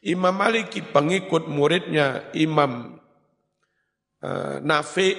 Imam 0.07 0.31
Maliki 0.31 0.79
pengikut 0.79 1.51
muridnya 1.51 2.31
Imam 2.31 2.95
uh, 4.23 4.55
Nafi. 4.63 5.11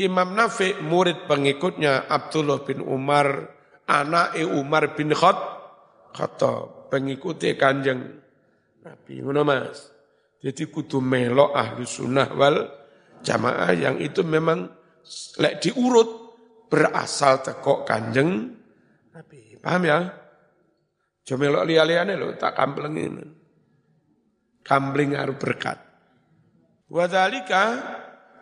Imam 0.00 0.32
Nafi 0.32 0.80
murid 0.80 1.28
pengikutnya 1.28 2.08
Abdullah 2.08 2.64
bin 2.64 2.80
Umar, 2.80 3.52
anak 3.84 4.40
Umar 4.42 4.96
bin 4.96 5.12
Khattab, 5.12 6.88
pengikuti 6.88 7.52
kanjeng 7.54 8.24
Nabi. 8.82 9.20
Ngono 9.20 9.44
Mas. 9.44 9.92
Jadi 10.40 10.68
kudu 10.68 10.98
melok 11.00 11.56
ahlu 11.56 11.84
sunnah 11.86 12.28
wal 12.36 12.68
jamaah 13.24 13.72
yang 13.72 13.96
itu 13.96 14.20
memang 14.26 14.68
lek 15.40 15.62
diurut 15.62 16.08
berasal 16.66 17.40
tekok 17.44 17.86
kanjeng 17.86 18.50
Nabi. 19.14 19.56
Paham 19.62 19.82
ya? 19.86 20.23
Cuma 21.24 21.48
melok 21.48 21.64
liya-liyane 21.64 22.14
lho 22.20 22.36
tak 22.36 22.52
kamplengin. 22.56 23.20
Kambling 24.64 25.16
harus 25.16 25.36
berkat. 25.36 25.80
Wadhalika 26.88 27.80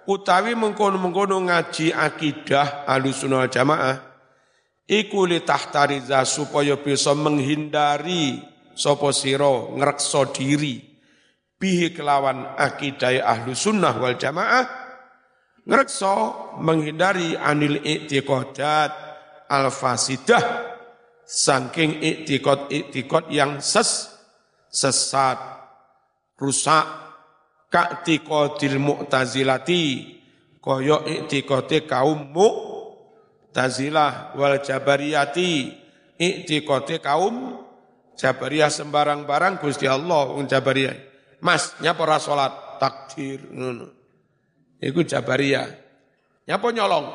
utawi 0.07 0.55
mengkono-mengkono 0.59 1.38
ngaji 1.47 1.95
akidah 1.95 2.87
sunnah 3.14 3.47
jamaah 3.47 3.97
iku 4.90 5.31
tahtariza 5.47 6.27
supaya 6.27 6.75
bisa 6.79 7.14
menghindari 7.14 8.42
sapa 8.75 9.14
sira 9.14 9.71
ngrekso 9.79 10.35
diri 10.35 10.83
bihi 11.55 11.95
kelawan 11.95 12.59
akidah 12.59 13.23
ahlu 13.23 13.55
sunnah 13.55 13.95
wal 13.95 14.18
jamaah 14.18 14.83
Ngrekso 15.62 16.14
menghindari 16.59 17.38
anil 17.38 17.79
i'tiqadat 17.87 18.90
al-fasidah 19.47 20.72
saking 21.33 22.05
i'tiqad-i'tiqad 22.05 23.33
yang 23.33 23.64
ses 23.64 24.12
sesat 24.68 25.40
rusak 26.37 26.85
ka'tiqadil 27.73 28.77
mu'tazilati 28.77 29.85
kaya 30.61 31.01
i'tiqate 31.09 31.88
kaum 31.88 32.29
mu'tazilah 32.37 34.12
wal 34.37 34.61
jabariyati 34.61 35.73
i'tiqate 36.21 37.01
kaum 37.01 37.64
jabariyah 38.21 38.68
sembarang 38.68 39.25
barang 39.25 39.57
Gusti 39.57 39.88
Allah 39.88 40.29
wong 40.37 40.45
jabariyah 40.45 41.11
Mas 41.40 41.75
nyapa 41.81 42.05
ora 42.05 42.21
takdir 42.79 43.40
ngono 43.51 44.03
Iku 44.83 45.07
Jabariyah. 45.07 45.71
Nyapa 46.51 46.75
nyolong? 46.75 47.07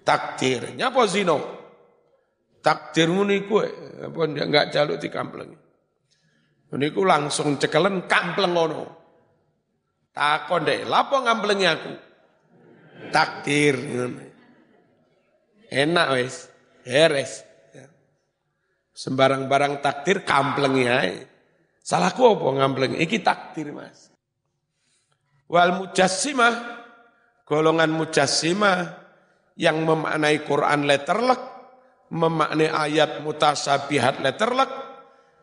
Takdir. 0.00 0.72
Nyapa 0.80 1.04
zino? 1.04 1.63
Takdir 2.64 3.12
niku 3.12 3.60
apa 3.60 4.20
enggak 4.24 4.72
jaluk 4.72 4.96
di 4.96 5.12
kampleng. 5.12 5.52
Niku 6.74 7.04
langsung 7.04 7.60
cekelen 7.60 8.08
kampleng 8.08 8.56
ngono. 8.56 8.82
Takon 10.16 10.64
deh, 10.64 10.88
lapo 10.88 11.20
ngamplengi 11.20 11.66
aku? 11.68 11.92
Takdir. 13.12 13.76
Enak 15.68 16.06
wes, 16.16 16.48
heres. 16.88 17.44
Sembarang 18.94 19.50
barang 19.50 19.82
takdir 19.82 20.22
kamplengi 20.22 20.86
ae. 20.86 21.14
Salahku 21.82 22.30
apa 22.30 22.46
ngamplengi? 22.62 22.96
Iki 23.02 23.20
takdir, 23.20 23.74
Mas. 23.74 24.08
Wal 25.50 25.76
mujassimah, 25.76 26.54
golongan 27.44 27.90
mujassimah 27.92 29.04
yang 29.58 29.82
memaknai 29.82 30.46
Quran 30.46 30.88
letterlek, 30.88 31.42
memaknai 32.12 32.68
ayat 32.68 33.24
mutasabihat 33.24 34.20
letterlek, 34.20 34.68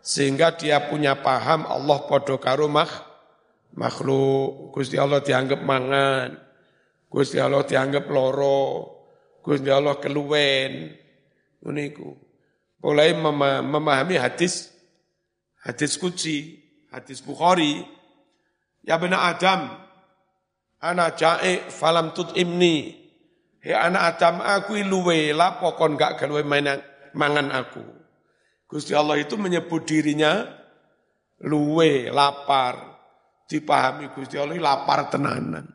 sehingga 0.01 0.57
dia 0.57 0.89
punya 0.89 1.17
paham 1.17 1.65
Allah 1.65 2.05
podo 2.05 2.37
karo 2.37 2.69
makhluk. 2.69 4.73
Gusti 4.73 4.97
Allah 4.97 5.21
dianggap 5.21 5.61
mangan, 5.61 6.37
Gusti 7.07 7.37
Allah 7.37 7.65
dianggap 7.65 8.09
loro, 8.09 8.89
Gusti 9.41 9.69
Allah 9.69 9.97
keluwen. 9.97 10.97
Uniku. 11.61 12.17
Mulai 12.81 13.13
memahami 13.13 14.17
hadis, 14.17 14.73
hadis 15.61 16.01
kuci, 16.01 16.57
hadis 16.89 17.21
Bukhari, 17.21 17.85
ya 18.81 18.97
benar 18.97 19.37
Adam, 19.37 19.69
Ana 20.81 21.13
jae 21.13 21.69
falam 21.69 22.09
tut 22.09 22.33
imni. 22.33 23.00
He 23.61 23.71
anak 23.77 24.17
Adam 24.17 24.41
aku 24.41 24.81
luwe 24.81 25.29
lapo 25.37 25.77
kon 25.77 25.93
gak 25.93 26.17
gawe 26.17 26.41
mangan 27.13 27.47
aku. 27.53 27.85
Gusti 28.65 28.97
Allah 28.97 29.21
itu 29.21 29.37
menyebut 29.37 29.85
dirinya 29.85 30.49
luwe 31.45 32.09
lapar. 32.09 32.89
Dipahami 33.45 34.09
Gusti 34.15 34.39
Allah 34.39 34.57
lapar 34.57 35.13
tenanan. 35.13 35.67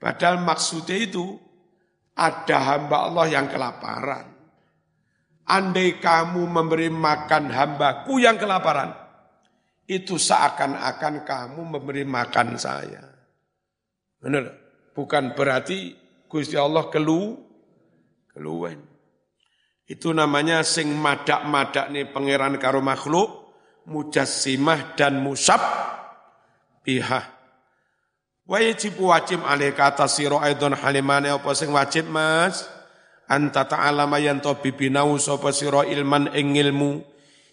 Padahal 0.00 0.40
maksudnya 0.40 0.96
itu 0.96 1.36
ada 2.16 2.56
hamba 2.60 3.08
Allah 3.10 3.26
yang 3.28 3.46
kelaparan. 3.48 4.26
Andai 5.50 5.98
kamu 5.98 6.46
memberi 6.46 6.88
makan 6.88 7.50
hambaku 7.50 8.22
yang 8.22 8.38
kelaparan, 8.38 8.94
itu 9.90 10.14
seakan-akan 10.14 11.26
kamu 11.26 11.60
memberi 11.74 12.06
makan 12.06 12.54
saya. 12.54 13.02
Benar. 14.22 14.56
Bukan 14.94 15.34
berarti 15.34 15.99
Gusti 16.30 16.54
Allah 16.54 16.86
kelu 16.86 17.34
keluwen. 18.30 18.78
Itu 19.90 20.14
namanya 20.14 20.62
sing 20.62 20.94
madak-madak 20.94 21.90
nih 21.90 22.06
pangeran 22.14 22.54
karo 22.62 22.78
makhluk, 22.78 23.50
mujassimah 23.90 24.94
dan 24.94 25.18
musab 25.18 25.58
bihah. 26.86 27.26
Wajib 28.46 29.02
wajib 29.02 29.42
alih 29.42 29.74
kata 29.74 30.06
siro 30.06 30.38
aidon 30.38 30.78
halimane 30.78 31.34
apa 31.34 31.50
sing 31.58 31.74
wajib 31.74 32.06
mas? 32.06 32.70
Anta 33.26 33.66
ta'alama 33.66 34.22
yanto 34.22 34.54
bibinau 34.58 35.18
sopa 35.18 35.50
siro 35.50 35.82
ilman 35.82 36.30
ing 36.34 36.54
ilmu. 36.54 37.02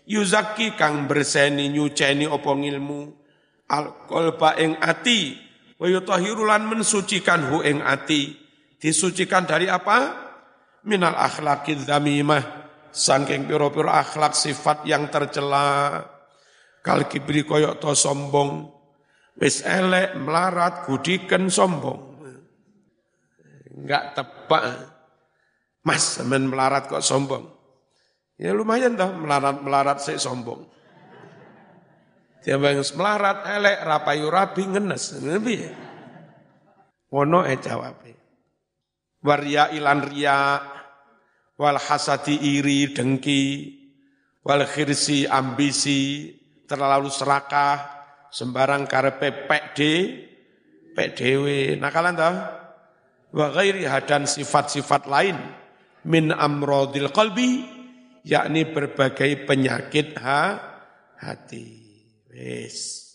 Yuzaki 0.06 0.78
kang 0.78 1.10
berseni 1.10 1.74
nyuceni 1.74 2.30
apa 2.30 2.50
ilmu. 2.54 3.02
Al-kolba 3.74 4.58
ing 4.62 4.78
ati 4.78 5.38
wa 5.82 5.90
yutahhirulan 5.90 6.70
mensucikan 6.70 7.50
hu 7.50 7.66
ing 7.66 7.82
ati 7.82 8.46
disucikan 8.78 9.46
dari 9.46 9.70
apa? 9.70 10.28
Minal 10.88 11.18
akhlaqid 11.18 11.86
dzamimah. 11.86 12.66
Saking 12.94 13.46
piro-piro 13.46 13.92
akhlak 13.92 14.34
sifat 14.34 14.88
yang 14.88 15.12
tercela. 15.13 16.02
Kal 16.82 17.06
kibri 17.06 17.44
koyok 17.44 17.78
to 17.78 17.94
sombong. 17.94 18.74
Wis 19.38 19.62
elek 19.62 20.18
melarat 20.18 20.90
gudiken 20.90 21.52
sombong. 21.54 22.18
Enggak 23.78 24.18
tepak 24.18 24.63
mas 25.86 26.18
men 26.26 26.50
melarat 26.50 26.90
kok 26.90 27.06
sombong? 27.06 27.46
Ya 28.38 28.54
lumayan 28.54 28.98
dah 28.98 29.13
melarat-melarat 29.13 30.02
sih 30.02 30.18
sombong. 30.18 30.66
Timbang 32.42 32.80
melarat 32.96 33.44
elek 33.50 33.78
rapayu 33.84 34.32
rabi 34.32 34.63
ngenes. 34.66 35.20
Nabi. 35.22 35.68
Wono 37.12 37.44
e 37.44 37.54
jawab. 37.62 38.08
Waria 39.28 39.68
ilan 39.76 40.08
ria 40.08 40.56
wal 41.60 41.76
hasadi 41.76 42.40
iri 42.56 42.96
dengki 42.96 43.44
wal 44.48 44.63
khirsi 44.63 45.28
ambisi 45.28 46.32
terlalu 46.63 47.12
serakah 47.12 47.76
sembarang 48.32 48.88
karepe 48.88 49.52
pek 49.52 49.63
de 49.76 49.94
pek 50.96 51.12
dewe 51.20 51.76
nakalan 51.76 52.16
tau 52.16 52.36
wa 53.36 53.48
ghairi 53.52 53.84
hadan 53.84 54.24
sifat-sifat 54.24 55.12
lain 55.12 55.36
min 56.08 56.32
amrodil 56.32 57.12
qalbi 57.12 57.68
yakni 58.28 58.68
berbagai 58.68 59.48
penyakit 59.48 60.20
ha, 60.20 60.60
hati. 61.20 61.88
Wis. 62.28 63.07